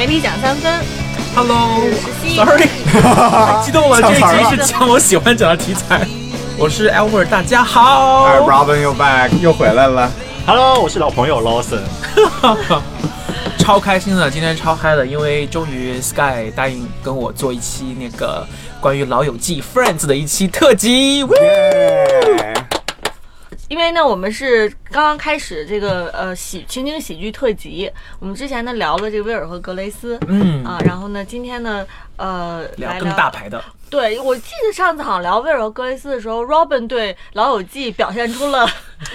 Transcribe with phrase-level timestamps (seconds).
[0.00, 0.72] 媒体奖三分。
[1.36, 6.06] Hello，Sorry，太 激动了，这一集是讲我喜欢讲的题材。
[6.56, 8.24] 我是 Albert，大家好。
[8.24, 10.10] 哎，Robin 又 back 又回来了。
[10.46, 11.82] Hello，我是老朋友 Lawson。
[13.60, 18.46] 超开心的，今天超嗨的，因为终于 Sky 答应跟我做一期那个
[18.80, 21.26] 关于《老友记》Friends 的一期特辑。
[23.70, 27.88] 因为呢，我们是刚刚开始这个呃喜情景喜剧特辑，
[28.18, 30.64] 我们之前呢聊了这个威尔和格雷斯，嗯。
[30.64, 38.64] 啊，然后呢今天呢呃聊来更大牌的，对我记得上次好像聊威尔和格雷斯的时候，Robin 对《老友记》表现出了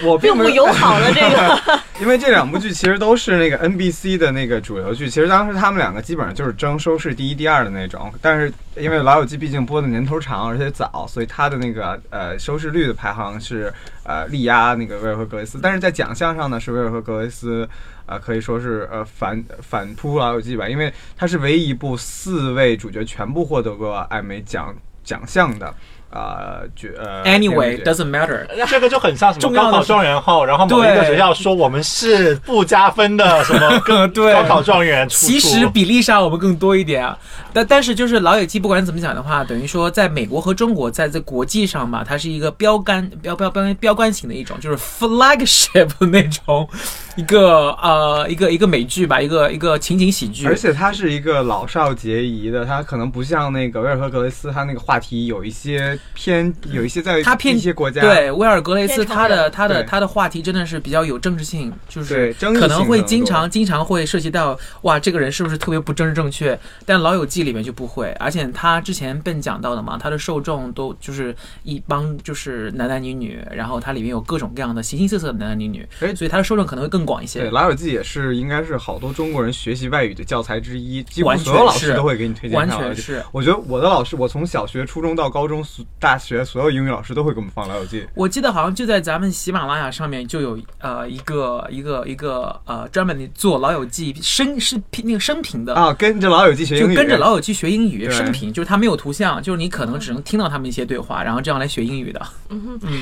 [0.04, 8.12] 我并并不 友好的这个， 因为这两部剧其实都是那个 NBC 的那个主流剧，其实当时他们两个基本上就是争收视第一、第二的那种。
[8.20, 13.72] 但是因为《老友记》毕竟播的年头长，而且早，所以它的那个呃收视率的排行是
[14.04, 15.58] 呃力压那个威尔和格雷斯。
[15.62, 17.66] 但是在奖项上呢，是威尔和格雷斯
[18.06, 25.74] 啊可以说是呃反反扑《老友记》吧，因为它是唯一一部四位主角全部获得过艾美奖奖项的。
[26.10, 28.46] 呃，剧呃 Anyway doesn't matter。
[28.68, 34.32] 这个就很像什么高考状元后，然后某一个对学校说我们是不加分的什么跟 对。
[34.32, 37.18] 高考状元，其实比例上我们更多一点啊，
[37.52, 46.68] 但但是就是《老友记》，不管怎么讲的话，等于说在美国和中国，在这国际上吧，它是一个标杆标标标标杆型的一种，就是 flagship 那种
[47.16, 66.58] 一个呃一个一个美剧吧，一个一个情景喜剧，而且它是一个老少皆宜的，它可能不像那个威尔和格雷斯，它那个话题有一些偏，有一些在他偏一些国家对威尔格雷斯，他的他的他的话题真的是比较有政治性，就是可能会经常经常会涉及到哇，这个人是不是特别不政治正确？
[66.84, 83.22] 但《老友记》里面就不会，而且他之前 Ben 讲到的嘛，他的受众都就是一帮就是男男女女，然后它里面有各种各样的形形色色的男男女女，哎所以他的受众可能会更广一些对，些《老友记》也是应该是好多中国人学习外语的教材之一，几乎所有老师都会给你推荐完看老友记全是。
[83.32, 85.62] 我觉得我的老师，我从小学、初中到高中、
[85.98, 88.02] 大学，所有英语老师都会给我们放《老友记》。
[88.14, 102.20] 我记得好像就在咱们喜马拉雅上面就有呃一个一个一个呃专门的做《老友记》生是那个生平的啊，跟着《老友记》学英语，就跟着老友记学英语，对生平就是它没有图像，就是你可能只能听到他们一些对话，然后这样来学英语的。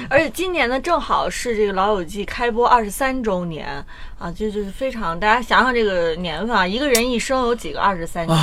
[0.09, 3.85] 而且今年呢正好是这个《老友记》开播二十三周年
[4.19, 8.39] 啊，这就是非常大家想想这个年份啊，一个人一生有几个二十三年？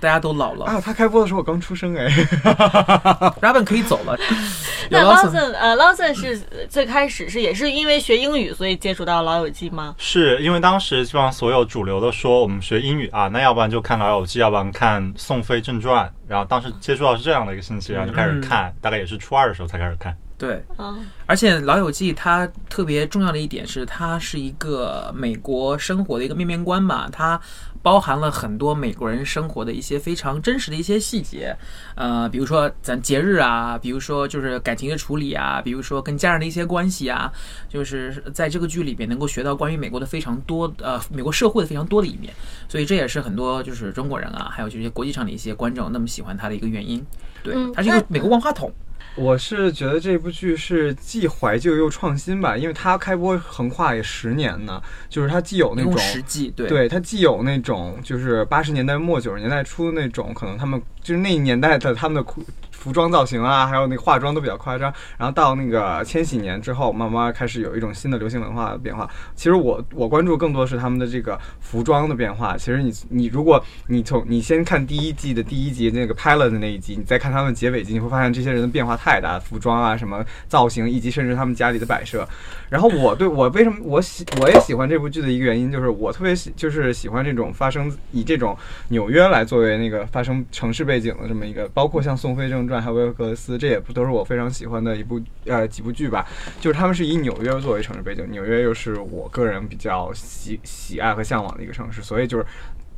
[0.00, 2.08] 大家都老了啊，他开播的时候我刚出生哎。
[3.42, 4.16] Robin 可以走了。
[4.90, 9.94] 那 Lawson Lawson 呃，Lawson 是最开始是也是因为学英语所以接触到《老友记》吗？
[9.98, 20.16] 是因为当时基本上所有主流的说我们学英语啊，那要不然就看《老友记》，要不然看《宋飞正传》，然后当时接触到是这样的一个信息，然后就开始看，大概也是初二的时候才开始看。
[20.38, 27.40] 对，嗯，而且《老友记》它特别重要的一点是，它是一个美国生活的一个面面观吧，它
[27.82, 31.56] 包含了很多美国人生活的一些非常真实的一些细节，
[31.96, 37.32] 呃，比如说咱节日啊，比如说就是感情的处理啊，比如说跟家人的一些关系啊，
[37.68, 42.32] 就是在这个剧里边能够学到关于美国的非常多呃美国社会的非常多的一面，
[42.68, 47.04] 所以这也是很多就是中国人啊，还有这些国际上的一些观众那么喜欢它的一个原因。
[47.42, 48.70] 对它是一个美国万花筒。
[49.18, 56.68] 我是觉得这部剧是既怀旧又创新吧，因为它开播横跨也十年呢，就是它既有那种十季，对。
[56.68, 62.42] 对，它既有那种就是八十年代末九十年代初的那种，可能他们就是那一年代的他们的裤
[62.78, 64.92] 服装造型啊，还有那个化妆都比较夸张。
[65.16, 69.08] 然后到那个千禧年之后，慢慢开始有一种新的流行文化的变化。
[69.34, 72.56] 其实我我关注更多是他们的这个服装的变化。
[72.56, 82.26] 其实你你如果你从你先看第一季的第一集那个 pilot 的那一集，你再看他们结尾集，你会发现这些人的变化太大，服装啊什么造型，以及甚至他们家里的摆设。
[82.68, 88.56] 然后我对我为什么我喜我也喜欢这部剧的一个原因，就是我特别喜就是喜欢这种发生以这种
[88.88, 96.26] 纽约来作为那个发生城市背景的这么一个，包括像《宋飞正》还有《威尔克斯》，这也不都是我非常喜欢的一部呃几部剧吧。
[96.60, 102.46] 就是他们是以纽约作为城市背景，纽约又是我个人比较喜喜爱和向往的一个城市，所以就是。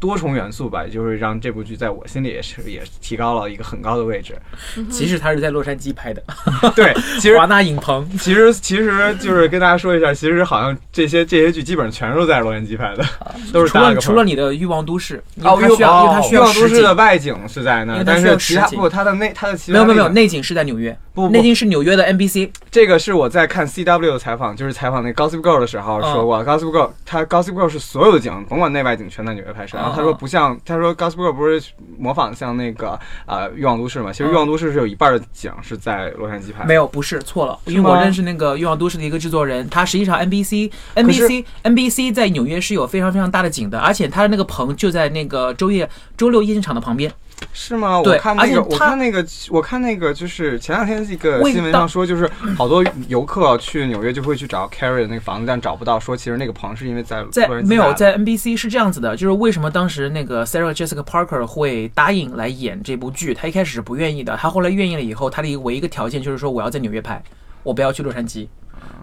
[0.00, 4.34] 多重元素吧，就是让这部剧在我心里也是也提高了一个很高的位置。
[4.90, 6.22] 其实他是在洛杉矶拍的，
[6.74, 8.08] 对， 其实华纳影棚。
[8.18, 13.04] 其实其实就是跟大家说一下，其实好像这些这些剧基本上全都在洛杉矶拍的，
[13.52, 16.94] 都是除了除了你的欲望都市，因哦，为它需要，因为它需欲要实景望都市的。
[16.94, 22.50] 外景是在那但是其他不，它的内它的其他没有没有没有，内景是在纽约，不不内景是纽约的 NBC。
[22.70, 30.96] 这个是我在看 CW 的采访，就是采访那 Gossip Girl 的时候说过、g o s s i p Girl 它 Gossip Girl 是所有的景，甭管内外景全在纽约拍摄，然后他说不像，他说
[30.96, 34.12] Gossip Girl 不是模仿像那个呃欲望都市嘛？
[34.12, 36.66] 其实欲望都市是有一半的景是在洛杉矶拍的。
[36.66, 47.12] 没有，不是错了，因为我认识那个欲望都市的一个制作人，他实际上 NBC 是 NBC NBC 在纽约是有非常非常大的景的，而且他的那个棚就在那个周夜周六夜景场的旁边。
[47.52, 48.00] 是吗？
[48.00, 67.22] 我看那个，他我看那个，我看那个，就是前两天一个新闻上说，就是好多游客去纽约就会去找 Carrie 的那个房子，但找不到，说其实那个棚是因为在在没有在 NBC 是这样子的，就是为什么当时那个 Sarah Jessica Parker 会答应来演这部剧，她一开始是不愿意的，她后来愿意了以后，她的唯一一个条件就是说我要在纽约拍，
[67.62, 68.46] 我不要去洛杉矶。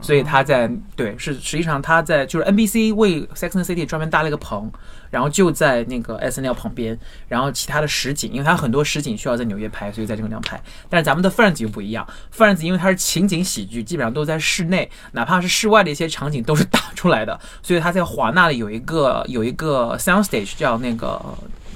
[0.01, 4.71] 所以他在对是实际上他在就是 NBC 为 Sex and City 专门搭了一个棚，
[5.09, 6.97] 然后就在那个 SNL 旁边，
[7.27, 10.61] 然后其他的实景，因为它很多实景需要在纽约拍，所以在这个地方拍。
[10.89, 21.21] 但是咱们的 Friends 就不一样，Friends 因为它是情景喜剧，基本上都在室内，哪怕是室外的一些场景都是打出来的，所以它在华纳里有一个有一个 sound stage 叫那个。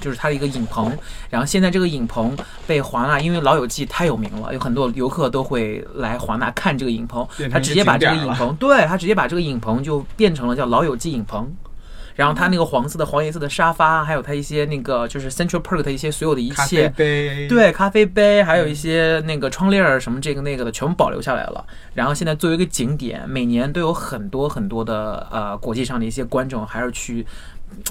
[0.02, 0.92] 就是它的一个影棚，
[1.30, 11.50] 然后现在这个影棚被华纳，因为《老友记》太有名了，有很多游客都会来华纳看这个影棚他直接把这个影棚，对他直接把这个影棚就变成了叫《老友记》影棚。
[12.14, 21.64] 然后他那个黄色的、黄颜色的沙发，还有他一些那个就是 Central Park 的一些所有的一咖啡切，杯，，对，咖啡杯，还有一些那个窗帘儿什么这个那个的，全部保留下来了。
[21.94, 27.26] 然后现在作为一个景点，每年都有很多很多的呃国际上的一些观众，还是去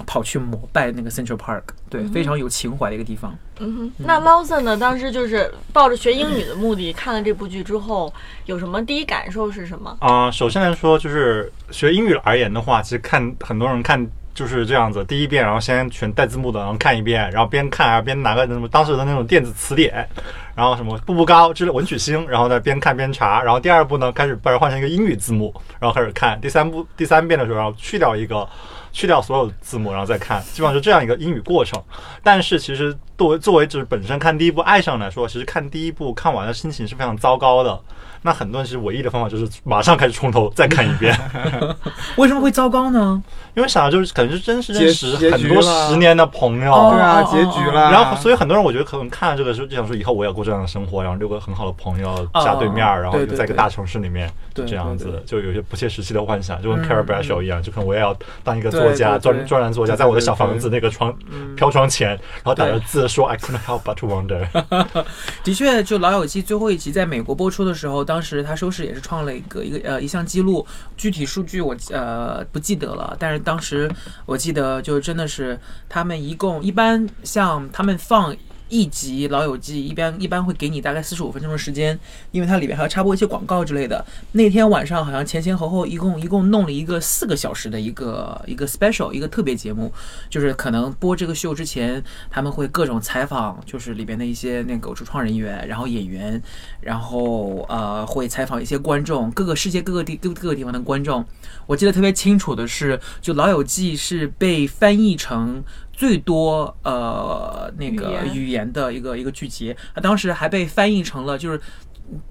[0.06, 3.36] 跑去膜拜那个 Central Park，对，非常有情怀的一个地方。
[3.60, 4.78] 嗯哼，那 Lawson 呢？
[4.78, 8.12] 当时就是抱着学英语的目的看了这部剧之后，
[8.46, 9.96] 有什么第一感受是什么？
[10.00, 20.08] 啊、首先来说，就是学英语而言的话，其实看很多人看就是这样子，第一遍然后先全带字幕的，然后看一遍，然后边看啊边拿个什么当时的那种电子词典，
[20.56, 28.48] 然后什么步步高之类文曲星，然后再边看边查，然后第二步呢开始把它换成一个英语字幕，然后开始看，第三步第三遍的时候，然后去掉一个。
[28.92, 31.82] 去掉所有字幕，然后再看，基本上是这样一个英语过程。
[32.24, 37.80] 但是其实作为作为就是本身看第一部爱上来说，其实看第一部看完的心情是非常糟糕的。
[38.24, 41.16] 那很多人其实唯一的方法就是马上开始从头再看一遍，
[42.18, 43.22] 为什么会糟糕呢？
[43.56, 46.72] 因为啥就是可能是真实认结识很多十年的朋友。
[46.74, 47.92] 哦对啊，哦结局了。
[47.92, 61.14] 然后，所以很多人我觉得可能看了这个时候就想说，以后我也要过这样的生活，然后六个很好的朋友家对面，然后就在一个大城市里面，对这样子就有些不切实际的幻想，就跟嗯 Carrie Bradshaw 一样，就可能我也要当一个作家，专专栏作家，在我的小房子那个窗
[61.58, 64.48] 飘窗前，然后打着字说 I couldn't help but to wonder。
[65.44, 70.68] 的确，就《老友记》最后一集在美国播出的时候，当时他收视也是创了一个一个呃一项记录，
[70.98, 73.90] 具体数据我呃不记得了，但是当时
[74.26, 78.36] 我记得就真的是他们一共一般像他们放。
[78.72, 82.00] 一集《老友记》一般一般会给你大概四十五分钟的时间，
[82.32, 84.04] 因为它里面还要插播一些广告之类的。
[84.32, 89.92] 那天晚上好像前前后后一共一共弄了一个四个小时的一个一个 special 一个特别节目，
[90.30, 96.42] 就是可能播这个秀之前，他们会各种采访，就是里边的一些那个主创人员，然后演员，
[96.80, 101.26] 然后呃会采访一些观众，各个世界各个地各各个地方的观众。
[101.68, 105.62] 我记得特别清楚的是，就《老友记》是被翻译成。
[106.02, 111.62] 最多呃那个语言的一个一个剧集，它当时还被翻译成了就是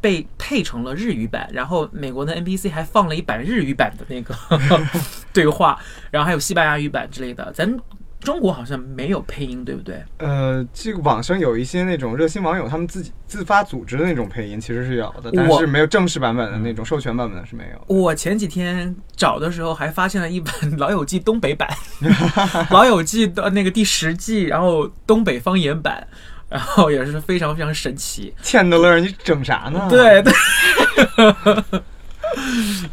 [0.01, 4.35] 被配成了日语版，然后美国的 NBC 还放了一版日语版的那个
[5.33, 5.79] 对话，
[6.11, 7.53] 然后还有西班牙语版之类的。
[7.53, 7.79] 咱
[8.21, 10.03] 中国好像没有配音，对不对？
[10.19, 17.95] 呃，这个网上有一些那种热心网友，他们自己自发组织的那种配音，其实是有的，但是没有正式版本的那种授权版本的是没有。
[17.95, 21.67] 我前几天找的时候还发现了一本《老友记》东北版，
[22.71, 26.07] 《老友记》的那个第十季，然后东北方言版，
[26.51, 28.35] 然后也是非常非常神奇。
[28.43, 30.33] 欠的乐，你整啥呢？，对对，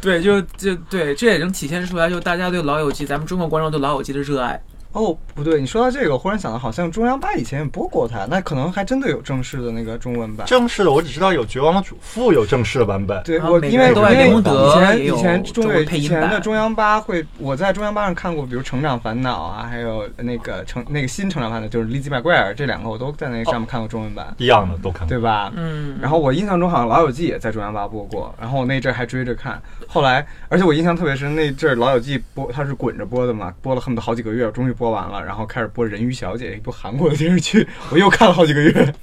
[0.00, 4.58] 对，就就对，这也能体现出来，就大家对《老友记》，咱们中国观众对《老友记》的热爱。
[4.98, 10.44] 哦，不对，你说到这个，我忽然想到，好像中央八以前也播过它，那可能还真的有正式的那个中文版。
[10.44, 14.42] 正式的我只知道有《绝望的主妇》有正式的版本，对我，因为因为以
[14.74, 25.08] 前以前中以前的中央八会，我在中央八上看过，比如《成长烦恼》啊，还有那个成那个新《成长烦恼》，就是《利基麦怪尔》这两个，我都在那上面看过中文版，一样的都看过。
[25.08, 25.52] 对吧？
[25.54, 29.62] 嗯，然后我印象中好像《老友记》也在中央八播过，然后我那阵儿还追着看。
[29.90, 38.94] 后来，而且我印象特别深，那阵儿《老友记》播它是滚着播的嘛，播了恨不得好几个月，终于播完了，然后开始播《人鱼小姐》一部韩国的电视剧， 我又看了好几个月。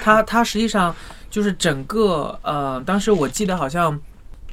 [0.00, 0.94] 它它实际上
[1.28, 4.00] 就是整个呃，当时我记得好像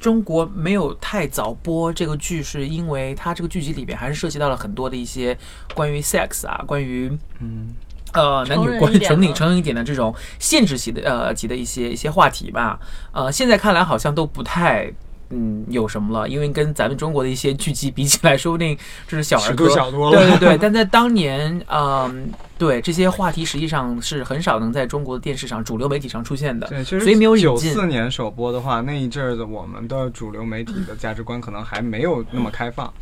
[0.00, 5.38] 中国没有太早播这个剧，是因为它这个剧集里边还是涉及到了很多的一些
[5.74, 7.68] 关于 sex 啊，关于嗯，
[8.14, 12.80] 呃男女关成人一点的年成人一点的这种限制级的呃级的一些一些话题吧。
[13.12, 14.92] 呃，现在看来好像都不太
[15.32, 18.76] 嗯有什么了，因为跟咱们中国的一些剧集比起来，说不定
[19.08, 19.68] 这是小儿尺科。
[19.70, 20.18] 小多了。
[20.18, 26.66] 对对对，但在当年，嗯，对这些话题实际上是很少能在中国的电视上、主流媒体上出现的。
[26.68, 32.92] 对，其实所以没有引九四年首播的话，那一阵儿的我们的主流媒体的价值观可能还没有那么开放。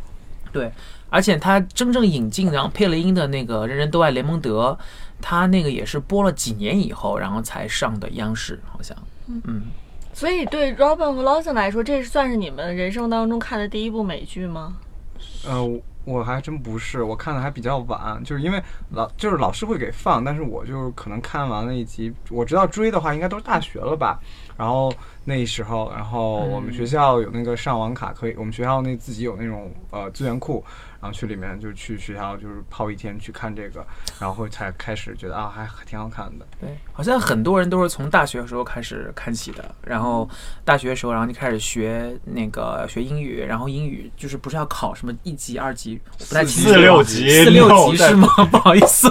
[0.52, 0.70] 对，
[1.08, 4.76] 而且他真正引进，然后配了音的那个《人人都爱雷蒙德》，
[5.20, 8.96] 他那个也是播了几年以后，然后才上的央视，好像。
[9.44, 9.62] 嗯，
[10.20, 14.76] 所以对 Robin 和 Lawson 来说，这是算是你们人生当中看的第一部美剧吗？
[15.46, 24.20] 呃，我还真不是，我看的还比较晚，就是因为老就是老师会给放，但是我就可能看完了一集，我知道追的话应该都是大学了吧，
[24.58, 24.92] 然后
[25.30, 30.64] 那时候，然后我们学校有那个上网卡可以，我们学校那自己有那种呃资源库，
[31.00, 33.87] 然后去里面就去学校就是泡一天去看这个，
[34.18, 36.44] 然后才开始觉得啊还还挺好看的。
[36.60, 40.28] 对，好像很多人都是从大学的时候开始看起的，然后
[40.64, 48.28] 大学的时候，然后就开始学那个学英语，然后英语就是不是要考什么一级、二级，我不太清楚四六级，四六级是吗？
[48.50, 49.08] 不好意思。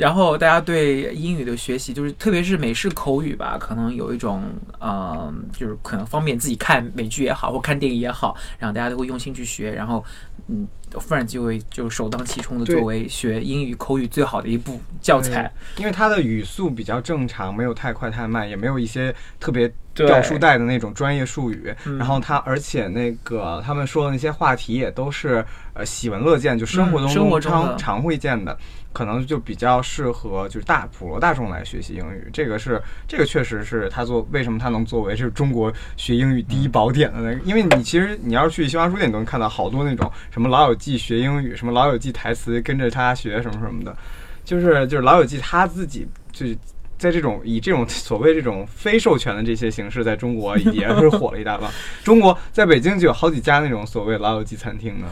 [0.00, 4.42] 然后大家对英语的学习，就是特别是美式口语吧，可能有一种
[4.78, 10.02] 呃，就是可能方便自己看美剧也好，或看电影也好，然后大家都会用心去学，然后
[10.48, 15.52] 嗯，Friends 就会就首当其冲的作为学英语口语最好的一部教材。
[15.76, 21.74] 因为它的语速比较正常，没有太快太慢，也没有一些特别对掉书袋的那种专业术语。
[21.84, 28.58] 嗯然后他，而且那个他们说的那些话题也都是呃喜闻乐见，就生活嗯生活中常常会见的，
[28.92, 32.28] 可能就比较适合就是大普罗大众来学习英语。
[32.32, 43.96] 这个是这个确实是它作为什么它能作为是中国学英语第一宝典的那个，因为你其实你要是去新华书店，都能看到好多那种什么老友记学英语，什么老友记台词跟着他学什么什么的。
[44.44, 46.46] 就是就是老友记他自己就
[46.98, 51.70] 在这种以这种所谓这种非授权的这些形式，在中国也是火了一大帮。
[52.02, 55.06] 中国在北京就有好几家那种所谓老友记餐厅呢。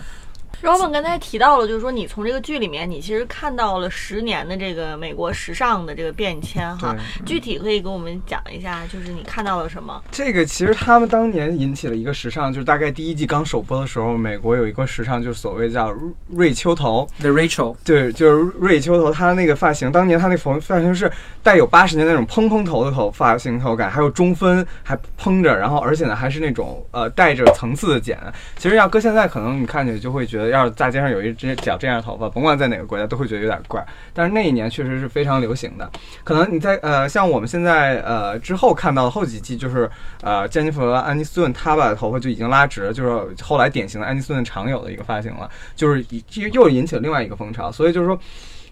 [0.62, 6.96] Robin 刚才提到了，就是说你从这个剧里面，你其实看到了十年的这个美国时尚的这个变迁哈。
[7.24, 10.02] 具体可以给我们讲一下，就是你看到了什么？
[10.10, 15.94] 这个其实他们当年引起了一个时尚，就是大概第一季刚首播的时候，美国有一个时尚，就是所谓叫
[16.28, 17.08] 瑞秋头。
[17.20, 21.10] The Rachel，对，就是瑞秋头，他那个发型，当年他那发发型是
[21.48, 28.18] 带有八十年那种蓬蓬头的头发型头感，还有中分，还蓬着，然后而且呢还是那种呃带着层次的剪。
[28.58, 33.82] 其实要搁现在，可能你看起来就会觉得，要是大街上有一只脚这样的头发，甭管在哪个国家都会觉得有点怪。
[34.12, 35.90] 但是那一年确实是非常流行的。
[36.22, 39.90] 可能你在呃像我们现在呃之后看到的后几季，就是
[40.20, 45.48] 呃詹妮弗·安妮斯顿她把头发就已经拉直，就是后来典型的安妮斯顿常有的一个发型了。
[45.74, 48.18] 就是以又引起了另外一个风潮，所以就是说，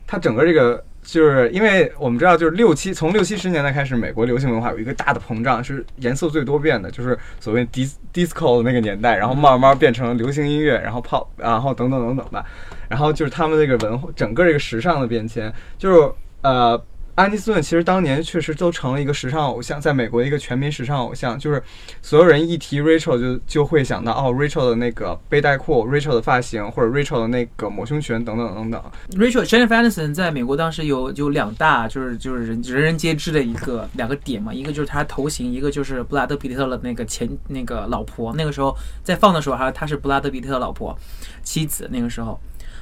[0.07, 12.45] 它整个这个就是因为我们知道，就是六七从六七十年代开始，美国流行文化有一个大的膨胀，是颜色最多变的，就是所谓 dis disco 的那个年代，然后慢慢变成流行音乐，然后 pop，然后等等等等吧，
[12.89, 16.85] 然后就是他们这个文化，整个这个时尚的变迁，就是呃。
[17.17, 21.63] 安妮斯顿其实当年确实都成了一个时尚偶像，在美国的一个全民时尚偶像，就是
[22.03, 28.83] 所有人一提 Rachel 就就会想到哦，Rachel 的那个背带裤，Rachel 的发型，或者 Rachel 的那个抹胸裙等等等等。
[29.13, 38.35] Rachel Jennifer Aniston 在美国当时有有两大，就是就是人人人皆知的一个两个点嘛，一个就是她头型，一个就是布拉德皮特的那个前那个老婆。
[38.37, 40.95] 那个时候在放的时候，还她是布拉德皮特的老婆
[41.43, 41.89] 妻子。
[41.91, 42.39] 那个时候，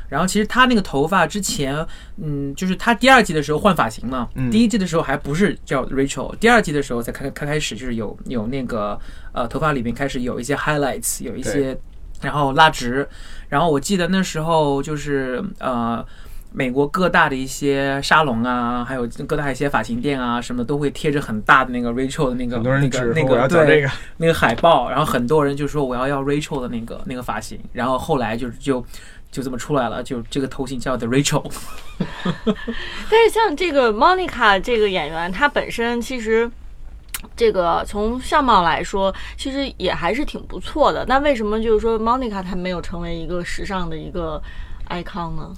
[0.09, 1.75] 然后其实他那个头发之前，
[2.23, 4.51] 嗯，就是他第二季的时候换发型嘛，嗯。
[4.51, 8.99] 第一季的时候还不是叫 Rachel，第二季的时候才开开开始就是有有那个
[9.33, 11.77] 呃头发里面开始有一些 highlights，有一些
[12.21, 13.09] 然后拉直，
[13.49, 16.05] 然后我记得那时候就是呃。
[16.57, 28.87] 美国各大的一些沙龙啊，还有各大一些发型店啊，什么的都会贴着很大的那个 Rachel 的那个很多人那个那个对找这个，那个海报，然后很多人就说我要要 Rachel 的那个那个发型，然后后来就是就
[29.35, 31.51] 就这么出来了，就这个头型叫 The Rachel。
[33.11, 36.49] 但是像这个 Monica 这个演员，她本身其实。
[37.35, 41.07] 这个从相貌来说，其实也还是挺不错的。
[41.09, 44.41] 那为什么就是说 Monica 她没有成为一个时尚的一个
[44.91, 45.51] icon 呢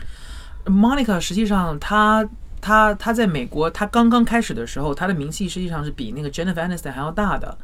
[0.67, 2.25] ？Monica 实际上她
[2.61, 7.59] 她她在美国，她刚刚开始的时候，她的名气实际上是比那个 Jennifer Aniston 还要大的。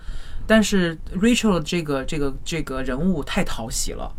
[0.48, 4.12] 但是 Rachel 这个这个这个人物太讨喜了，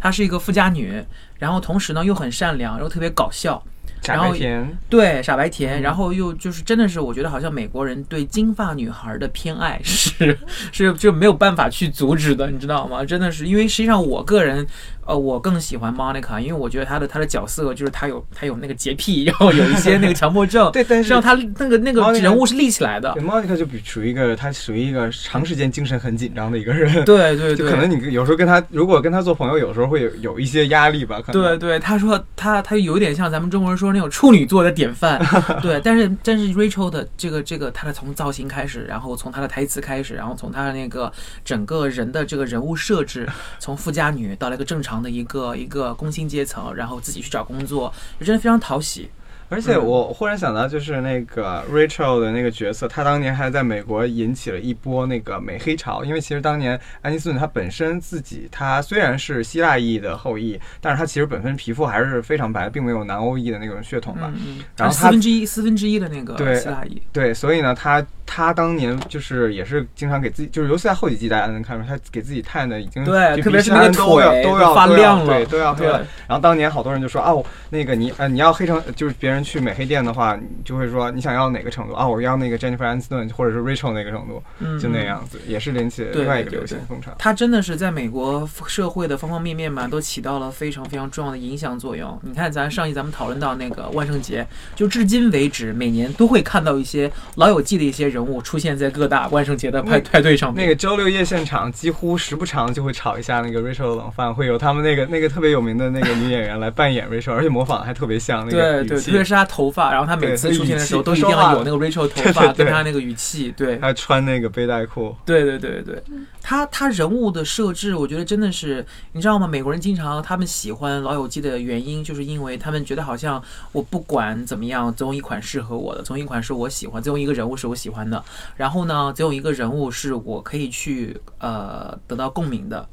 [0.00, 1.02] 她是一个富家女，
[1.40, 3.60] 然后同时呢又很善良，然后特别搞笑。
[4.02, 10.38] 傻然后白甜，对，傻白甜，然后又就是真的是，我觉得好像美国人对金发女孩的偏爱是
[10.72, 13.04] 是就没有办法去阻止的，你知道吗？
[13.04, 14.66] 真的是，因为实际上我个人，
[15.10, 23.22] 呃，我更喜欢 Monica，因为我觉得她的她的角色就是她有她有那个洁癖，然后有一些那个强迫症， 对但是让她那个那个人物是立起来的对。
[23.24, 27.04] Monica 就比属于一个，她属于一个长时间精神很紧张的一个人。
[27.04, 31.20] 对对对， 就可能你有时候跟她，如果跟她做朋友，有时候会有有一些压力吧。
[31.20, 35.20] 可能对对，她说她她有点像咱们中国人说那种处女座的典范，
[35.60, 41.12] 对，但是但是 Rachel 的这个这个她的从造型开始，然后从她的台词开始，然后从她的那个
[41.44, 49.08] 整个人的这个人物设置，从富家女到了一个正常的一个一个工薪阶层，然后自己去找工作，就真的非常讨喜。
[49.50, 56.04] 而且我忽然想到，就是那个 Rachel 的那个角色，她当年还在美国引起了一波那个美黑潮。
[56.04, 64.32] 因为其实当年安妮斯顿她本身自己，她虽然是希腊裔的后裔，但是她其实本身皮肤还是非常白，并没有南欧裔的那种血统吧。
[64.76, 75.98] 然后他四分之一四分之一的那个对希腊裔，对，所以呢，她她当年就是也是经常给自己，就是尤其在后几季大家能看出，她给自己探的已经对就特别是那都要腿都要发亮了对，都要黑了。
[76.28, 82.06] 然后当年好多人就说哦，那个你呃你要黑成就是别人去美黑店的话，你就会说你想要哪个程度啊？
[82.06, 87.12] 我要那个 Jennifer Aniston 或者是 Rachel 那个程度，嗯，就那嗯样子，也是引起另外一个流行风潮。
[87.18, 92.18] 它真的是在美国社会的方方面面嘛，都起到了非常非常重要的影响作用。
[92.22, 100.64] 你看，咱上一咱们讨论到那个万圣节，就至今为止，每年都会看到一些《老友记》的一些人物出现在各大万圣节的派派对上面。
[100.64, 115.14] 那个周六夜现场几乎时不常就会炒一下那个 Rachel 的冷饭，会有他们那个那个特别有名的那个女演员来扮演 Rachel，而且模仿得还特别像那个对对，语气特别是他头发，然后他每次出现的时候都一定要有那个 Rachel 头发跟他那个语气，对，他穿那个背带裤。
[115.24, 116.02] 对对对对，
[116.42, 119.46] 他他人物的设置，我觉得真的是，你知道吗？
[119.46, 128.22] 美国人经常他们喜欢《老友记》的原因，就是因为他们觉得好像我不管怎么样，总有一款适合我的，总有一款是我喜欢，总有一个人物是我喜欢的，
[128.56, 132.88] 然后呢，总有一个人物是我可以去呃得到共鸣的。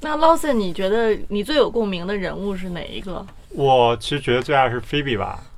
[0.00, 3.24] 那 Lawson，你觉得你最有共鸣的人物是哪一个？
[3.50, 5.55] 我其实觉得最爱是菲比吧，哦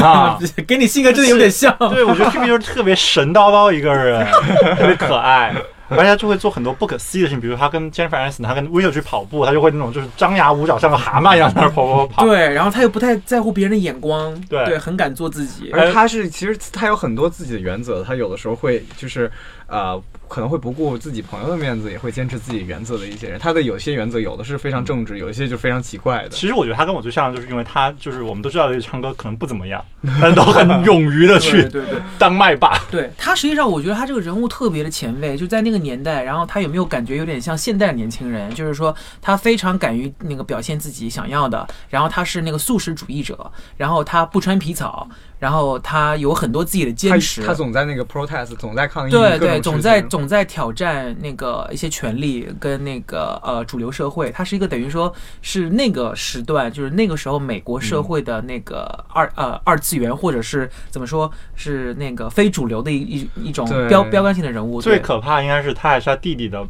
[0.00, 1.76] 啊， 跟你性格真的有点像。
[1.90, 4.26] 对，我觉得这个就是特别神叨叨一个人，
[4.78, 5.54] 特别可爱，
[5.88, 12.24] 而且他就会做很多不可思议的事情，比如他跟 Jennifer Aniston，他跟 Will 去跑步，他就会那种就是张牙舞爪，像个蛤蟆一样在那跑跑跑。
[12.24, 15.70] 对，然后他又不太在乎别人的眼光，对对，很敢做自己。
[15.72, 19.30] 而他是其实他有很多自己的原则，他有的时候会就是
[19.66, 20.00] 呃
[20.32, 23.38] 可能会不顾自己朋友的面子，也会坚持自己原则的一些人。
[23.38, 26.30] 他的有些原则有的是非常正直，有一些就非常奇怪的。
[26.30, 29.84] 其实我觉得他跟我最像，就是因为他就是我们都知道，这唱歌可能不怎么样，
[30.22, 32.00] 但都很勇于的去对对。
[32.18, 32.78] 当麦霸。
[32.90, 38.52] 对他，实际上我觉得他这个人物特别的前卫，就在那个年代，然后他有没有感觉有点像现代年轻人？
[38.54, 45.06] 就是说他非常敢于那个表现自己想要的，然后他是那个素食主义者，然后他不穿皮草，
[45.42, 47.42] 然后他有很多自己的坚持。
[47.42, 64.80] 他总在那个 protest，总在抗议，对对，总在总在挑战那个一些权利跟那个呃主流社会，他是一个等于说是那个时段，就是那个时候美国社会的那个二、呃二次元或者是怎么说是那个非主流的一一一种标标杆性的人物。
[64.80, 66.64] 最可怕应该是他还是他弟弟的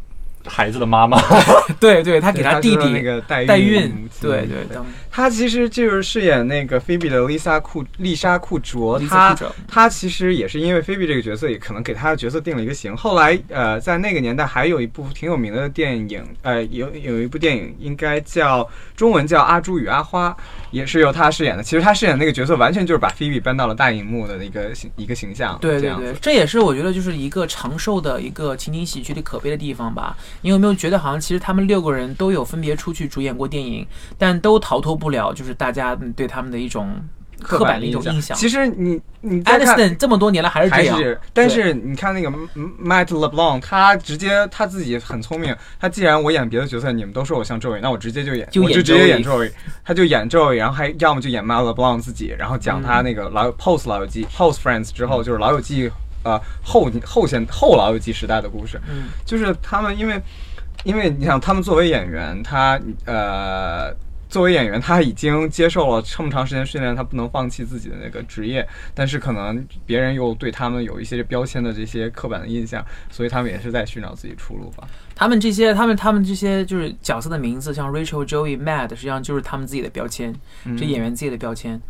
[0.47, 1.21] 孩子的妈妈。
[1.81, 12.97] 对对，他给对他弟弟那个代代孕对，对对，当他其实就是饰演那个菲比的丽莎库丽莎库卓，丽她莎她其实也是因为菲比这个角色，也可能给她的角色定了一个型。
[12.97, 20.31] 后来呃，在那个年代还有一部挺有名的电影，呃，有有一部电影应该叫中文叫《阿朱与阿花》，
[20.71, 21.63] 也是由她饰演的。
[21.63, 26.05] 其实她饰演那个角色，完全就是把菲比搬到了大荧幕的一个形一个形象，对对这样子，。
[26.05, 30.17] 对这也是我觉得就是一个长寿的一个情景喜剧的可悲的地方吧。
[30.41, 33.87] 你有没有觉得好像其实他们六个人都有分别出去主演过电影，
[34.19, 36.95] 但都逃脱不了就是大家嗯对他们的一种
[37.41, 38.37] 刻板的一种印象。
[38.37, 42.31] 其实你你再看 Aniston 这么多年了还是这样，还是，但是你看那个
[42.81, 45.55] Matt LeBlanc，他直接他自己很聪明。
[45.81, 49.51] 他既然我演别的角色，你们都说我像 Joey，那我直接就演，就演我就直演 Joey。
[49.85, 55.91] 他就演 Joey，然后还要么就演 Matt LeBlanc 自己，然后讲他那个老 post 老友记 post Friends 之后，就是老友记
[56.25, 58.81] 呃后后现后老友记时代的故事。
[58.89, 60.21] 嗯，就是他们因为
[60.85, 63.95] 因为你想，他们作为演员，他呃。
[64.33, 68.67] 作为演员，他已经接受了这么长时间训练，他不能放弃自己的那个职业。
[68.95, 74.89] 但是可能别人又对他们有一些标签的这些刻板的印象，所以他们也是在寻找自己出路吧。
[75.15, 80.35] 他们这些他们他们这些就是角色的名字，像 Rachel、Joey、Matt，实际上就是他们自己的标签，
[80.79, 81.75] 这演员自己的标签。
[81.75, 81.81] 嗯，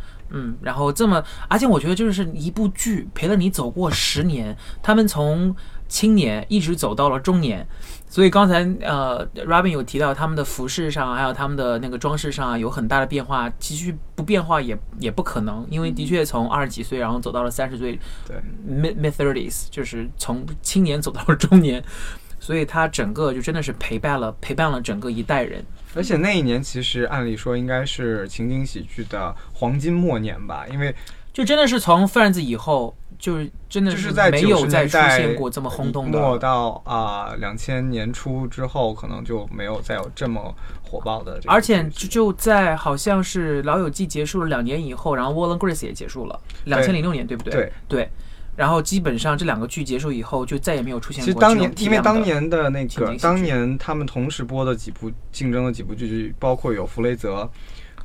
[0.62, 5.54] 然后这么，而且我觉得就是一部剧陪了你走过十年，他们从
[5.88, 7.66] 青年一直走到了中年，
[8.08, 21.84] 所以刚才呃，Robin 有提到他们的服饰上，还有他们的那个装饰上有很大的变化，其实不变化也也不可能，因为的确从二十几岁，然后走到了三十岁对，，mid mid thirties，就是从青年走到了中年。
[22.42, 25.64] 所以他整个就真的是陪伴了陪伴了整个一代人。
[25.94, 30.92] 而且那一年其实按理说应该是情景喜剧的黄金末年吧，因为
[31.32, 36.40] 就真的是从 Friends 以后，就是真的就是在没有再出现过这么轰动的末的。
[36.40, 40.52] 到啊两千年初之后，可能就没有再有这么
[40.82, 47.52] 火爆的而且就就在好像是《老友记》结束了两年以后，然后《Will and Grace》也结束了，两千零六年对不对？
[47.52, 48.10] 对对。
[48.62, 57.50] 然后基本上这两个剧结束以后，就再也没有出现过其实当年因为当年的那个当年他们同时播的几部竞争的几部剧，包括有《弗雷泽》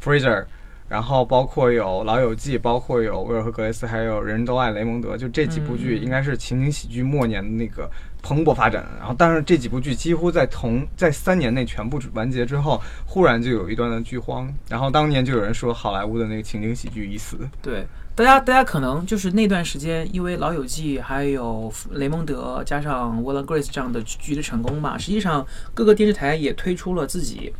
[0.04, 0.46] （Fraser），
[0.90, 7.88] 然后包括有《老友记》，包括有威尔和格雷斯，还有《人人都爱雷蒙德》，就这几部剧嗯应该是情景喜剧末年的那个
[8.24, 8.84] 蓬勃发展。
[8.98, 14.52] 然后，但是这几部剧几乎在同在三年内全部完结之后，忽然就有一段的剧荒。
[14.68, 17.38] 然后当年就有人说好莱坞的那个情景喜剧已死。
[17.62, 17.86] 对，
[18.18, 27.54] 大家大家可能就是那段时间，因为《老友记》还有雷蒙德加上《Will and Grace》这样的剧的成功嘛，实际上各个电视台也推出了自己。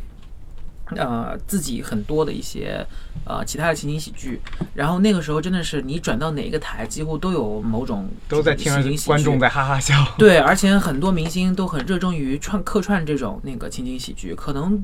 [0.96, 2.82] 呃，自己很多的一些
[3.26, 4.40] 呃其他的情景喜剧，
[4.72, 8.72] 然后那个时候真的是你转到哪一个台，几乎都有某种都在听
[9.04, 9.94] 观众在哈哈笑。
[10.16, 14.82] 对，而且很多明星都很热衷于串客串这种那个情景喜剧，可能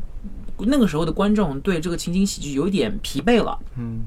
[0.58, 3.58] 那个时候的观众对这个情景喜剧有一点疲惫了。
[3.78, 4.04] 嗯，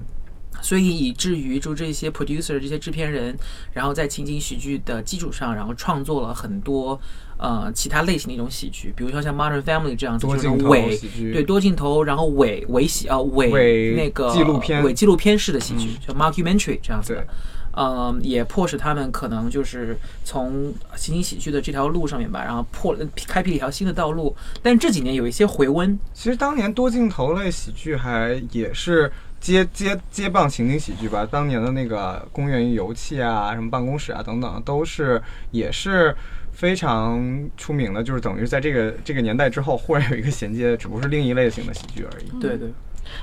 [0.62, 3.38] 所以以至于就这些 producer 这些制片人，
[3.74, 7.00] 然后在情景喜剧的基础上，然后创作了很多
[7.38, 17.28] 呃其他类型的一种喜剧，比如说像 Modern Family 这样子，就是伪喜剧对多镜头，然后伪伪喜啊伪伪那个纪录片伪纪录片式的喜剧，嗯就 mockumentary 这样子的。
[17.80, 24.36] 嗯，也迫使他们可能就是从情景喜剧的这条路上面吧，然后破开辟了一条新的道路。
[24.64, 31.28] 但这几年有一些回温，其实当年多镜头类喜剧还也是接接接棒情景喜剧吧。
[31.30, 35.22] 当年的那个《公园与游戏》啊，什么办公室啊等等，都是
[35.52, 36.16] 也是
[36.52, 38.04] 非常出名的。
[38.04, 42.40] 就是等于在这个这个年代之后，忽然有一个衔接，只不过是另一类型的喜剧而已。
[42.40, 42.72] 对对。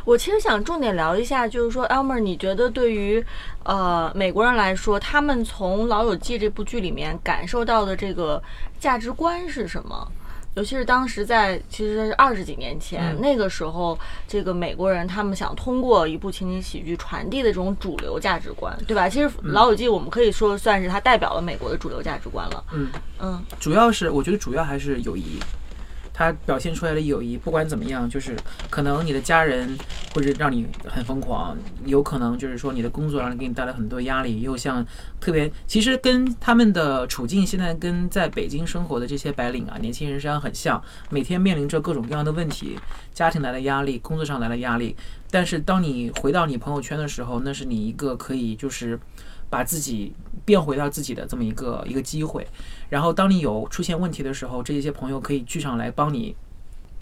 [0.06, 3.22] 我其实想重点聊一下，就是说，Elmer，你觉得对于
[3.64, 8.42] 呃美国人来说，他们从《老友记》这部剧里面感受到的这个
[8.80, 10.10] 价值观是什么？
[10.54, 19.08] 尤其是当时在其实是二十几年前、嗯那个时候，这个美国人他们想通过一部情景喜剧传递的这种主流价值观，对吧？
[19.08, 22.64] 其实《老友记》我们可以说算是它代表了美国的主流价值观了。
[22.72, 22.88] 嗯
[23.18, 25.40] 嗯主要是我觉得主要还是友谊，
[26.14, 28.36] 他表现出来的友谊，不管怎么样，就是
[28.70, 29.76] 可能你的家人
[30.14, 34.86] 或者让你很疯狂，有可能就是说你的工作让你给你带来很多压力，又像
[35.20, 42.78] 特别其实跟他们的处境现在跟在北京生活的这些白领啊年轻人实际上很像，每天面临着各种各样的问题，
[43.12, 44.94] 家庭来的压力，工作上来的压力，
[45.32, 48.96] 但是当你回到你朋友圈的时候，那是你一个可以就是
[49.54, 50.12] 把自己
[50.44, 52.44] 变回到自己的这么一个一个机会。
[52.88, 56.34] 然后当你有出现问题的时候，这些朋友可以聚上来帮你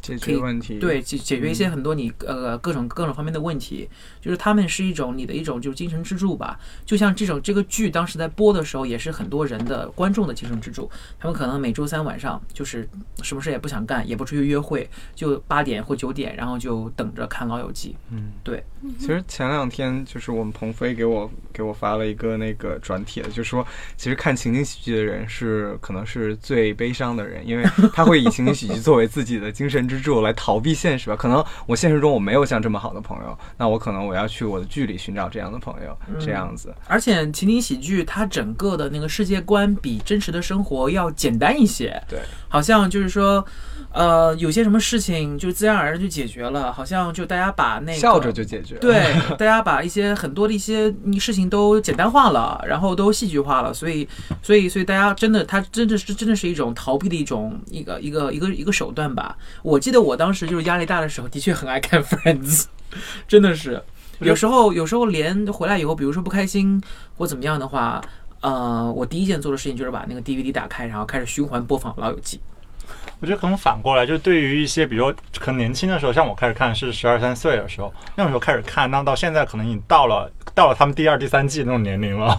[0.02, 3.88] 解决问题，对解解决一些很多你呃各种各种方面的问题，
[4.20, 6.58] 就是他们是一种你的一种就是精神支柱吧。
[6.84, 10.90] 就像这种这个剧当时在播的时候，也是很多人的观众的精神支柱。
[11.20, 12.88] 他们可能每周三晚上就是
[13.22, 17.90] 什么事也不想干，也不出去约会，就八点或九点，然后就等着看《老友记》。
[18.10, 18.62] 嗯，对。
[18.98, 23.64] 其实前两天就是我们鹏飞给我给我发了一个那个转帖，就说
[23.96, 31.16] 其实看情景喜剧的人是可能是最悲伤的人，因为他会以情景喜剧作为自己的精神支柱来逃避现实吧。
[31.16, 36.74] 可能我现实中我没有像这么好的朋友，那我可能我要去我的剧里寻找这样的朋友，这样子。
[36.86, 43.44] 而且情景喜剧它整个的那个世界观比真实的生活要简单一些，对，好像就是说，
[43.90, 48.76] 呃，有些什么事情就自然而然就解决了，好像就大家把那个笑着就解决。
[48.76, 49.02] 对，
[49.36, 54.08] 大家把一些很多的一些事情都简单化了，然后都戏剧化了，所以，
[54.42, 59.36] 所以，所以大家真的，它真的是真的是一种逃避的一种一个一个一个一个手段吧。
[59.62, 62.64] 我记得我当时就是压力大的时候，的确很爱看 Friends，
[63.26, 63.82] 真的是，
[64.20, 66.82] 有时候有时候连回来以后，比如说不开心
[67.16, 68.00] 或怎么样的话。
[68.42, 72.38] 呃，我第一件做的事情就是把那个 DVD 打开，然后开始循环播放《老友记》。
[73.22, 82.36] 我觉得可能反过来，就对于一些，比如可能年轻的时候，像我开始看是十二三岁的时候，那种时候开始看，那到现在可能已经到了到了他们第二、第三季那种年龄了。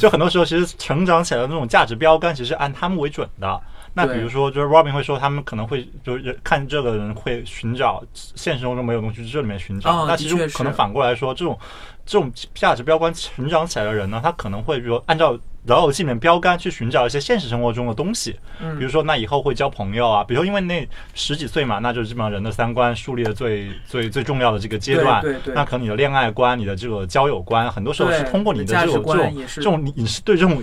[0.00, 3.60] 就很多时候，其实成长起来的那种价值标杆，其实按他们为准的。
[3.92, 9.90] 那比如说，就是 Robin 会说，他们可能会就是看这个人会寻找现实生活中没有东西，去这里面寻找。
[9.90, 11.58] 哦那其实可能反过来说，这种
[12.06, 18.36] 这种价值标杆成长起来的人呢，他可能会比如按照老友记里面标杆去寻找一些现实生活中的东西。
[18.60, 25.20] 嗯比如说，那以后会交朋友啊，比如说因为那十几岁嘛，那就是基本上人的三观树立的最最最重要的这个阶段。
[25.22, 30.62] 对对对那可能你的恋爱观、你的这个交友观，很多时候是通过你的这种这种这种你你是对这种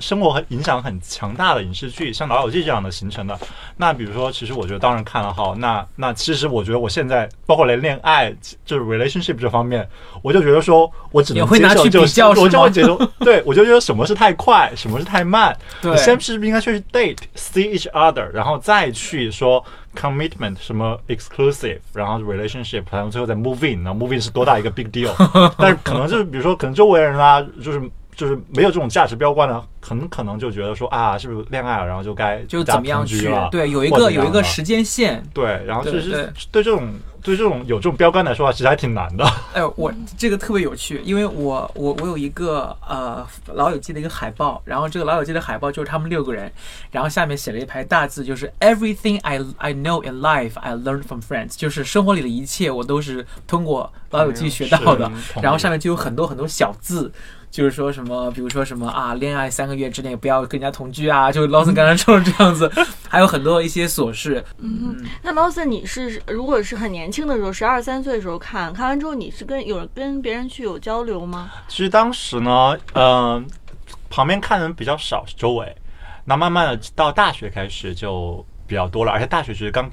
[0.00, 3.38] 生活很影响很强大的影视剧，像《老友记》这样的形成的。
[3.76, 8.34] 那比如说，其实我觉得当然看了哈，那那其实我觉得我现在包括连恋爱
[8.64, 9.88] 就是 relationship 这方面，
[10.22, 15.56] 我就觉得说我只能会接受就是我就会觉得，对我就觉得什么是太快，什么是太慢。
[15.80, 25.12] 对你先是不是应该去 date see each other，然后再去说 commitment 什么 exclusive，然后 relationship，然后最后再 move in，然后 move in 是多大一个 big deal？
[25.58, 27.80] 但是可能就是比如说可能周围人啊，就是
[28.20, 33.34] 就是没有这种价值标杆的，很可能就觉得说啊，是不是恋爱了，然后就该就怎么样去？
[33.50, 35.24] 对，有一个有一个时间线。
[35.32, 39.24] 对，然后就是对这种对这种有这种标杆来说啊，其实还挺难的。
[39.54, 46.52] 哎，我这个特别有趣，因为我我我有一个呃《老友记》的一个海报，然后这个《老友记》的海报就是他们六个人，
[46.90, 55.10] 然后下面写了一排大字，就是 Everything I I know in life I learned from friends，就是生活里的一切我都是通过《老友记》学到的。
[55.40, 57.10] 然后上面就有很多很多小字。
[57.50, 62.70] 就是说什么，比如说什么啊，恋爱三个月之内不要跟人家同居啊， 就 Lawson 刚才说的这样子，
[63.08, 64.44] 还有很多一些琐事。
[64.58, 71.50] 嗯那 Lawson，你是如果是很年轻的时候，十二三岁的时候看，看完之后你是跟有人跟别人去有交流吗？
[71.66, 73.44] 其实当时呢，嗯、
[74.08, 75.76] 旁边看人比较少，周围。
[76.24, 79.90] 那慢慢的到大学开始就比较多了，而且大学其实刚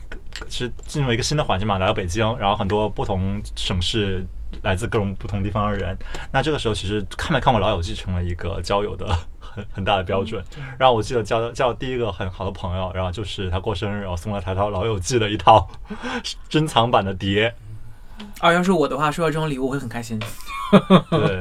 [0.47, 4.23] 是进入一个新的环境嘛，来到北京，然后很多不同省市。
[4.63, 5.97] 来自各种不同地方的人，
[6.31, 9.07] 那这个时候其实看没看过《老友记》成了一个交友的
[9.39, 10.43] 很很大的标准。
[10.77, 15.67] 然后我记得交交第一个很好的朋友，然后就是他过生日，然后送了他一套《老友记》的一套
[16.49, 17.53] 珍藏版的碟，
[18.39, 20.19] 啊，要是我的话，收到这种礼物我会很开心。
[21.09, 21.39] 对，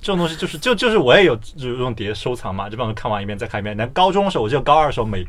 [0.00, 3.76] 这种东西就是就就是我也有就是用碟收藏嘛，基本上看完一遍再看一遍。
[3.76, 5.26] 但高中的时候，我记得高二的时候每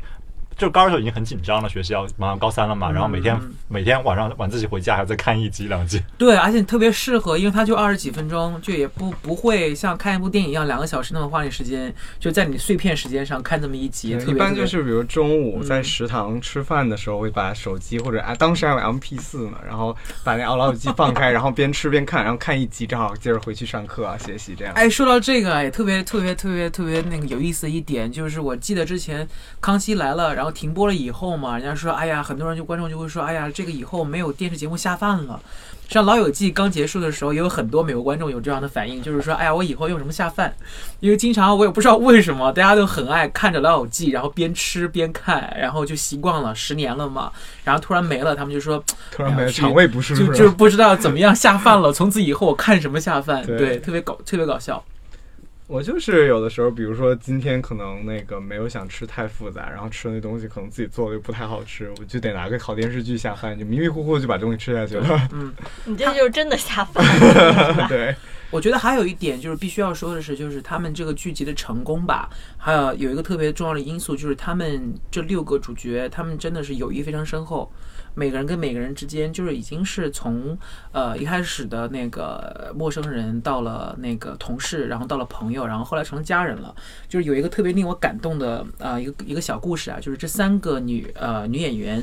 [0.56, 3.38] 就是高二的时候已经很紧张了，学习要马上高三了嘛，然后每天
[3.68, 6.00] 每天晚上晚自习回家还要再看一集两集。
[6.16, 24.72] 对，而且特别适合，因为它就二十几分钟，就也不不会像看一部电影一样两个小时那么花你时间，就在你碎片时间上看这么一集，一般就是比如中午在嗯食堂吃饭的时候，会把手机或者啊，当时还有 M P 四呢，然后把那老友记放开， 然后边吃边看，然后看一集，正好接着回去上课啊、学习这样。
[24.74, 29.26] 哎，说到这个，也特别特别特别特别那个有意思的一点，就是我记得之前
[29.60, 35.40] 《康熙来了》，然后停播了以后嘛，人家说，哎呀，很多人就观众就会说，哎呀，这个以后没有电视节目下饭了。
[35.88, 40.52] 像《老友记》刚结束的时候，也有很多美国观众有这样的反应，就是说，哎呀，我以后用什么下饭？
[40.98, 47.30] 因为经常我也不知道为什么，大家都很爱看着《老友记》，然后边吃边看，然后就习惯了，十年了嘛，
[47.62, 48.82] 然后突然没了，他们就说，
[49.12, 51.92] 突然没了肠胃不适，就就是不知道怎么样下饭了。
[51.92, 54.82] 从此以后我看什么下饭，对对，特别搞特别搞笑。
[55.66, 65.08] 我就是有的时候，比如说今天可能那个没有想吃太复杂，然后吃的那东西可能自己做的又不太好吃，我就得拿个烤电视剧下饭，就迷迷糊糊就把东西吃下去了。
[65.34, 65.52] 嗯
[65.84, 67.04] 你这就是真的下饭。
[67.88, 68.14] 对，
[68.52, 77.68] 我觉得还有一点就是必须要说的是，就是他们这个剧集的成功吧，还有有一个特别重要的因素，就是他们这六个主角，他们真的是友谊非常深厚。
[78.18, 80.56] 每个人跟每个人之间，就是已经是从
[80.90, 86.74] 呃一开始的那个陌生人，到了那个同事，然后到了朋友，然后后来成了家人了。
[87.06, 92.02] 就是有一个特别令我感动的啊一个一个小故事啊，就是这三个女呃女演员，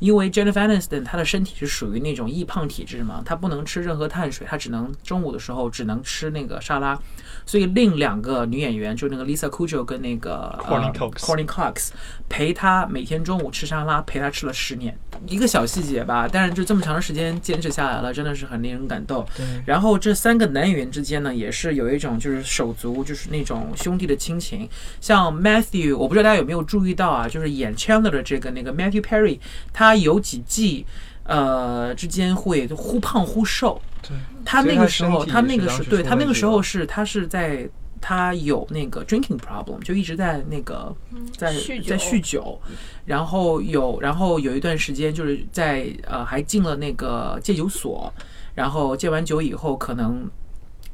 [0.00, 6.98] 因为 Jennifer Aniston 她的身体是属于那种易胖体质嘛，她不能吃任何碳水，她只能中午的时候只能吃那个沙拉，
[7.46, 11.90] 所以另两个女演员就那个 Lisa Kudrow 跟那个 Courtney 呃 Cox Courtney Cox
[12.28, 19.24] 陪她每天中午吃沙拉，陪她吃了十年，一个小细节吧，但是就这么长的时间坚持下来了，真的是很令人感动。
[19.66, 24.68] 然后这三个男演员之间呢，也是有一种就是手足，就是那种兄弟的亲情。
[25.00, 29.38] 像 Matthew，我不知道大家有没有注意到啊，就是演 Chandler 的这个那个 Matthew Perry，
[29.72, 30.86] 他有几季。
[31.24, 33.80] 呃，之间会忽胖忽瘦。
[34.02, 37.68] 对，他那个时候，他他那个时对他那个时候是他是在
[38.00, 40.92] 他有那个 drinking problem，就一直在那个
[41.36, 42.60] 在酗酒在酗酒，
[43.04, 48.12] 然后有然后有一段时间就是在呃还进了那个戒酒所，
[48.56, 50.28] 然后戒完酒以后可能。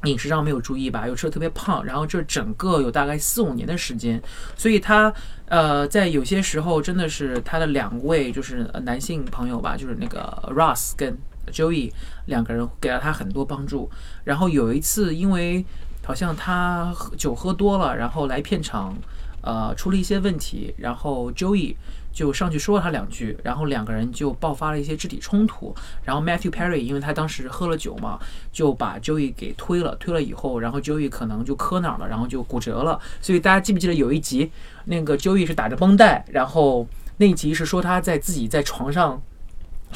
[0.03, 4.21] 饮食上没有注意吧，又吃的特别胖，然后这整个有大概四五年的时间，
[4.55, 5.11] 所以他
[5.47, 10.21] 呃在有些时候真的是他的两位就是男性朋友吧，就是那个
[10.55, 11.17] Ross 跟
[11.51, 11.91] Joey
[12.25, 13.89] 两个人给了他很多帮助。
[14.23, 15.65] 然后有一次因为
[16.03, 18.95] 好像他喝酒喝多了，然后来片场
[19.41, 21.75] 呃出了一些问题，然后 Joey
[22.17, 25.71] 就上去说了他两句，然后两个人就爆发了一些肢体冲突。
[26.03, 28.17] 然后 Matthew Perry 因为他当时喝了酒嘛，
[28.51, 32.99] 就把 Joey 给推了，推了以后，然后 Joey 可能就磕哪儿了，然后就骨折了。
[33.21, 34.51] 所以大家记不记得有一集，
[34.85, 39.21] 那个 Joey 是打着绷带，然后那一集是说他在自己在床上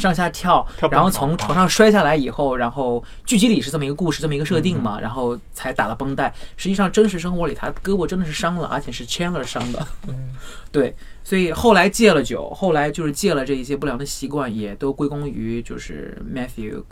[0.02, 6.34] 上下跳，跳然后从床上摔下来以后，然后剧集里是这么一个故事，这么一个设定嘛，然后才打了绷带。
[6.58, 9.88] 实际上真实生活里，他胳膊真的是伤了，而且是 Chandler 伤的。
[10.72, 16.84] 对，所以后来戒了酒，后来就是戒了这一些不良的习惯，也都归功于就是 Matthew，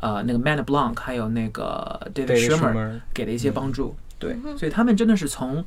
[0.00, 3.94] 呃，那个 Man Blanc，还有那个 David Schwimmer 给的一些帮助。
[4.16, 5.62] 对，所以他们真的是从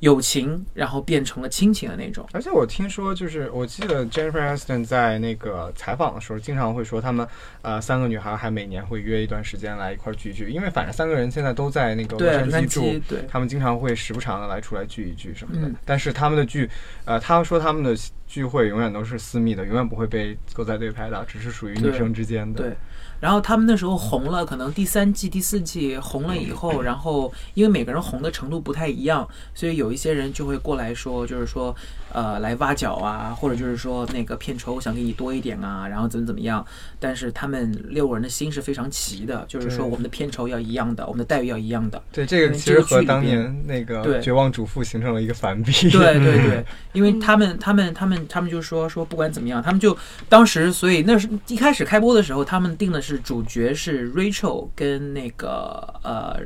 [0.00, 2.26] 友情，然后变成了亲情的那种。
[2.32, 7.26] 而且我听说，就是我记得 Jennifer Aniston 在那个采访的时候，经常会说他们
[7.62, 15.68] 呃三个女孩还每年会约一段时间来一块儿聚一聚，因为反正三个人现在都在那个洛对，杉矶住，，对，他们经常会时不常的来出来聚一聚什么的。
[15.68, 16.68] 嗯但是他们的聚，
[17.04, 22.62] 呃，他说他们的聚会永远都是私密的，永远不会被狗仔队拍到，只是属于女生之间的。
[22.62, 22.76] 对，
[23.20, 31.74] 然后他们那时候红了，可能第三季、第四季红了以后， 然后因为每个人红的程度不太一样，所以有一些人就会过来说，就是说，
[32.12, 36.64] 呃，来挖角啊，或者就是说那个片酬想给你多一点啊，然后怎么怎么样。
[36.98, 42.02] 但是他们六个人的心是非常齐的，就是说我们的片酬要一样的，我们的待遇要一样的。
[42.12, 45.72] 对，这个其实和当年那个《绝望主妇》形成了一个反比。
[45.90, 49.96] 对对对， 因为他们他们他们他们就说说不管怎么样，他们就
[50.28, 56.40] 当时所以那是一开始开播的时候，他们定的是主角是 Rachel 跟那个呃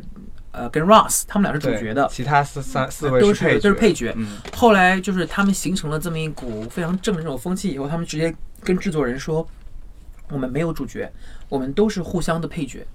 [0.53, 4.13] 呃跟 Ross，他们俩是主角的，其他四三四位都配，都是配角。
[4.17, 9.47] 嗯，后来就是他们形成了这么一股非常正的这种风气以后，他们直接跟制作人说，
[10.29, 11.11] 我们没有主角，
[11.49, 12.87] 我们都是互相的配角。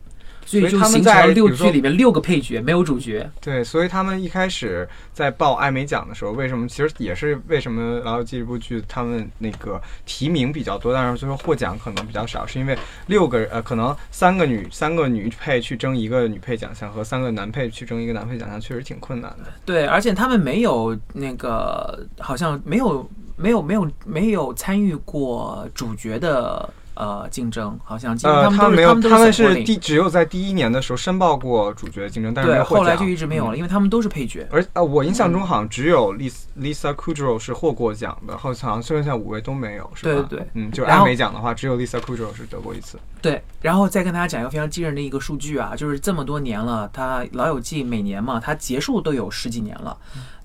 [0.48, 3.30] 所以他们就形成了六在比如说剧里面六个配角，没有主角。
[3.42, 19.52] 对，所以他们一开始在报艾美奖的时候，为什么其实也是为什么《老友记》这部剧他们那个提名比较多，但是最后获奖可能比较少，是因为六个呃可能三个女三个女配去争一个女配奖项和三个男配去争一个男配奖项，确实挺困难的。
[19.66, 34.48] 对，而且他们没有那个，好像没有没有没有没有参与过主角的呃竞争，好像基本呃，他们没有，他们是第只有在第一年的时候申报过主角竞争，但是没，有后来就一直没有了，嗯因为他们都是配角。
[34.52, 40.28] 而呃，我印象中好像只有 Lisa Lisa Kudrow 是获过奖的，好像剩下五位都没有，是吧？
[40.30, 42.98] 对对嗯，就是艾美奖的话，只有 Lisa Kudrow 是得过一次。
[43.22, 49.98] 对，然后再跟大家讲一个非常惊人的一个数据啊，就是这么多年了，它《老友记》每年嘛，它结束都有十几年了，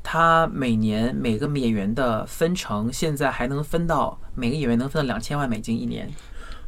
[0.03, 6.11] 它每年每个演员的分成，现在还能分到每个演员能分到两千万美金一年。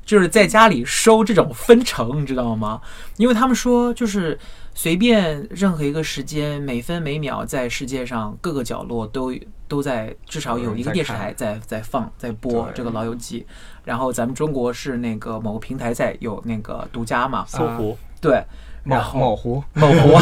[0.04, 2.80] 就是在家里收这种分成，你知道吗？
[3.16, 4.38] 因为他们说，就是
[4.74, 9.34] 随便任何一个时间，每分每秒，在世界上各个角落都
[9.66, 13.40] 都在至少有一个电视台在在放在播这个《老友记》，
[13.84, 18.44] 然后咱们中国是那个某个平台在有那个独家嘛，搜狐，对，
[18.84, 20.18] 某湖， 某湖，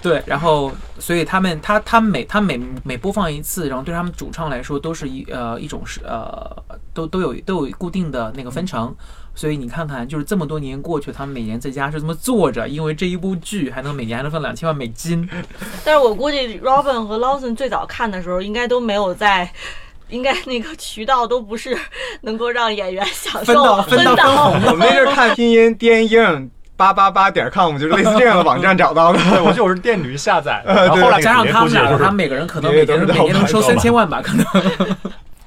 [0.00, 6.56] 对，然后所以他们他他们每他每每播放一次，然后对他们主唱来说都是一呃一种是呃
[6.94, 8.94] 都都有都有固定的那个分成，
[9.34, 15.28] 所以你看看，就是这么多年过去，他们每年在家是这么坐着，因为这一部剧还能每年还能分两千万美金，
[15.84, 19.52] 但是我估计 Robin 和 Lawson 最早看的时候，应该都没有在。
[20.12, 21.76] 应该那个渠道都不是
[22.20, 29.18] 能够让演员享受分到分到分红 我们那是看拼音电影八八八点 com，就是类似这样的网站找到的。
[29.30, 34.44] 对，我记得我是电驴下载的， 然后后来加上他们俩，就是他们每个人可能每年每年能收三千万吧，可能。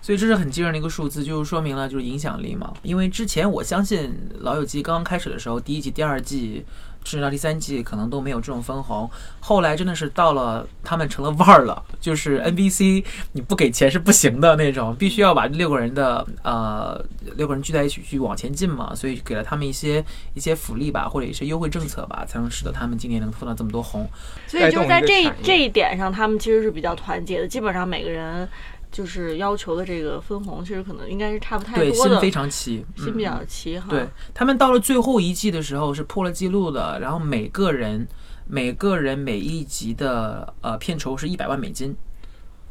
[0.02, 2.72] 所以这是很惊人的一个数字，就是说明了就是影响力嘛。
[2.84, 4.02] 因为之前我相信
[4.40, 6.64] 《老友记》刚刚开始的时候，第一季、第二季，
[7.06, 9.10] 甚至到第三季，可能都没有这种分红。
[9.40, 17.00] 后来真的是到了他们成了腕儿了，就是 NBC 你不给钱是不行的那种，必须要把六个人的呃
[17.38, 18.94] 六个人聚在一起去往前进嘛。
[18.96, 24.10] 所以给了他们一些一些福利吧，或者一些优惠政策吧，才能使得他们今年能分到这么多红。
[24.48, 27.48] 所以就在这这一点上，他们其实是比较团结的。
[27.48, 28.50] 基本上每个人
[28.96, 33.88] 就是要求的这个分红，其实可能应该是差不太对，多的，心非常齐，心比嗯较齐哈。
[33.90, 38.08] 对他们到了最后一季的时候是破了记录的，然后每个人
[38.48, 41.94] 每个人每一集的呃片酬是一百万美金，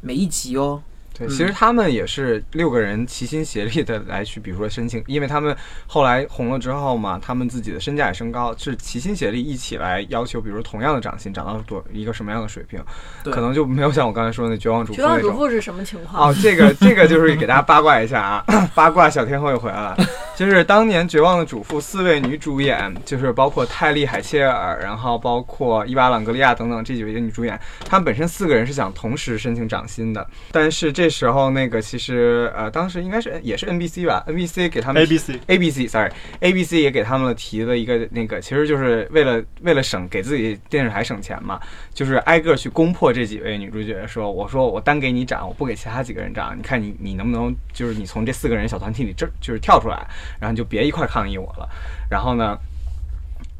[0.01, 0.81] 每一集哦。
[1.17, 5.55] 对，嗯其实他们也是六个人齐心协力的来去，比如说申请，因为他们
[5.87, 12.79] 后来红了之后嘛，他们自己的身价也升高，是齐心协力一起来要求，比如说同样的涨薪，涨到多一个什么样的水平，
[13.23, 15.19] 可能就没有像我刚才说的那绝望主妇绝望。
[15.21, 16.29] 主妇是什么情况？
[16.29, 19.97] 哦，这个 这个就是给大家八卦一下啊， 八卦小天后又回来了。
[20.35, 41.59] 就是当年《绝望的主妇》四位女主演，就是包括泰利·海切尔，然后包括伊娃·朗格利亚等等这几位女主演，她们本身四个人是想同时申请涨薪的，但是这时候那个其实呃，当时应该是也是 NBC 吧，NBC 给他们 ABC ABC，sorry，ABC 也给他们提了一个那个，其实就是为了为了省给自己电视台省钱嘛，
[41.93, 50.07] 就是挨个去攻破这几位女主角，说我说我单给你涨，我不给其他几个人涨，你看你你能不能就是你从这四个人小团体里这就是跳出来，
[50.39, 51.69] 然后你就别一块抗议我了。
[52.09, 52.57] 然后呢，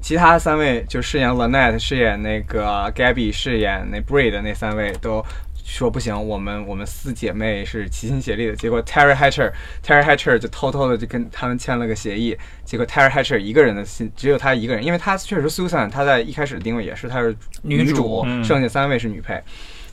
[0.01, 5.26] 其他三位就饰演 Lanette、饰演那个 Gabby、饰演那 Bree 的那三位都。
[5.66, 8.55] 说不行，我们我们四姐妹是齐心协力的。
[8.55, 9.51] 结果 Terry Hatcher
[9.84, 12.38] Terry Hatcher 就偷偷的就跟他们签了个协议。
[12.63, 19.41] 结果 Terry Hatcher 一个人的心只有他一个人，因为他确实 Susan 他在一开始的定位也是他是女主主，嗯剩下三位是女配。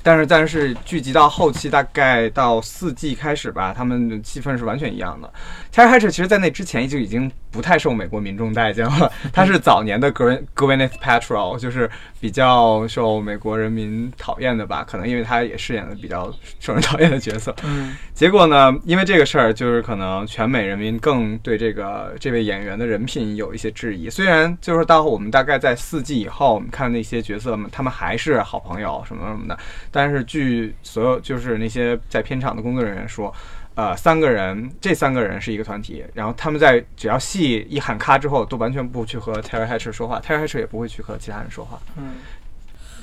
[0.05, 5.33] 但是但是剧集到后期大概到四季开始吧，他们的气氛是完全一样的。
[5.73, 11.89] Terry Hatcher 其实在那之前就已经不太受美国民众待见了，他是早年的 Gwyn- Gwyneth Paltrow，就是
[12.19, 17.55] 比较受美国人民讨厌的吧，可能因为他也饰演了比较受人讨厌的角色。
[17.63, 24.09] 嗯，结果呢，因为这个事儿，就是可能全美人民更对这个这位演员的人品有一些质疑。
[24.09, 29.59] 虽然就是到我们大概在四季以后，我们看那些角色们，他们还是好朋友什么什么的，
[29.91, 33.33] 但是据所有就是那些在片场的工作人员说。
[33.75, 41.81] 呃，三个人，这三个人是一个团体，然后他们在只要戏一喊咔之后，都完全不去和 Terry Hatcher 说话，Terry Hatcher 也不会去和其他人说话。
[41.97, 42.16] 嗯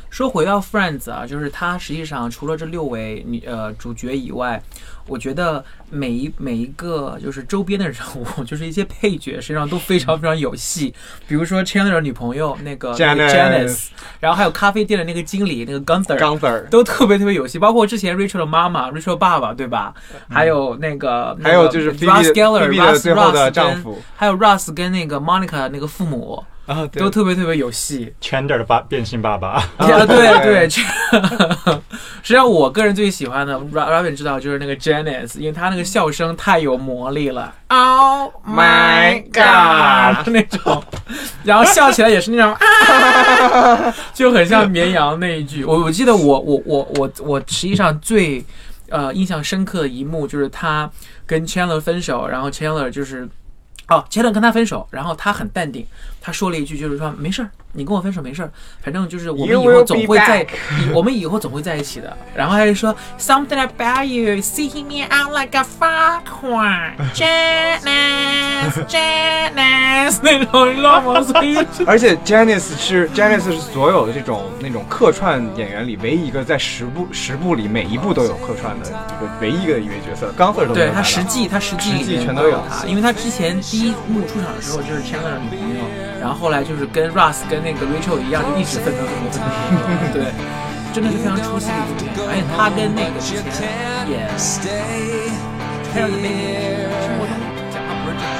[0.09, 4.61] 说回到 Friends 啊，就是它实际上除了这六位女呃主角以外，
[5.05, 10.93] 我觉得每一每一个就是周边的人物， 就是一些配角，实际上都非常非常有戏。
[11.27, 13.87] 比如说 Chandler 的女朋友那个 Janice
[14.19, 19.93] 然后还有咖啡店的那个经理那个 Gunther，Gunther 都特别特别有戏，包括之前 Rachel 的妈妈、Rachel 爸爸，对吧？
[20.29, 28.13] 还有那个，还有就是 Ross Phoebe 的丈夫还有 Ross 跟那个 Monica 那个父母啊，对都特别特别有戏。
[28.21, 30.69] Chandler 的爸变性爸爸，啊对 对
[32.21, 40.83] 实际上我个人最喜欢的 Robin 知道就是那个 Janice，因为他那个笑声太有魔力了，Oh my God 那种，
[41.43, 45.65] 然后笑起来也是那种啊， 就很像绵羊那一句。
[45.65, 48.45] 我我记得我我我我我实际上最
[48.89, 50.87] 呃印象深刻的一幕就是他
[51.25, 53.27] 跟 Chandler 分手，然后 Chandler 就是。
[53.89, 55.85] 哦杰伦跟他分手，然后他很淡定，
[56.21, 57.49] 他说了一句，就是说没事儿，
[57.79, 58.51] 你跟我分手没事儿，
[58.83, 60.45] 反正就是我们以后总会在
[60.93, 62.15] 我们以后总会在一起的。
[62.35, 71.21] 然后他就说 something about you seeking me out like a foghorn, Janice, Janice 那种，你知道吗？
[71.23, 85.83] 所以就而且 Janice 是 Janice 是所有的这种那种客串演员里唯一一个在十部十部里每一部都有客串的一个唯一一个一位角色，刚 Sir 都没对他实际，他实际实里面际全都有都他，因为他之前第一幕出场的时候就是 Chandler 的女朋友，
[86.19, 90.31] 然后后来就是跟 Ross 跟那个 Rachel 一样，就一直奋斗奋斗奋斗奋斗， 对，
[90.93, 93.57] 真的是非常出戏的一部电影，而且他跟那个之前
[94.09, 94.27] 演
[95.95, 97.31] Hair the Baby 生活中
[97.71, 98.39] 讲不是这样。